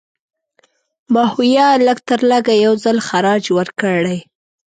ماهویه 1.13 1.67
لږترلږه 1.87 2.55
یو 2.65 2.73
ځل 2.83 2.97
خراج 3.07 3.43
ورکړی. 3.57 4.17